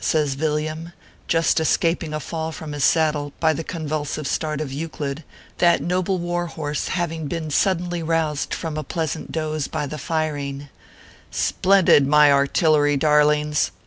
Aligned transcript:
says 0.03 0.33
Vil 0.33 0.55
liain, 0.55 0.93
just 1.27 1.59
escaping 1.59 2.11
a 2.11 2.19
fall 2.19 2.51
from 2.51 2.71
his 2.71 2.83
saddle 2.83 3.31
by 3.39 3.53
the 3.53 3.63
con 3.63 3.87
vulsive 3.87 4.25
start 4.25 4.59
of 4.59 4.73
Euclid, 4.73 5.23
that 5.59 5.79
noble 5.79 6.17
war 6.17 6.47
horse 6.47 6.87
having 6.87 7.27
been 7.27 7.51
suddenly 7.51 8.01
roused 8.01 8.51
from 8.51 8.77
a 8.79 8.83
pleasant 8.83 9.31
doze 9.31 9.67
by 9.67 9.85
the 9.85 9.99
firing" 9.99 10.69
Splendid, 11.49 12.07
my 12.07 12.31
artillery 12.31 12.97
darlings. 12.97 13.69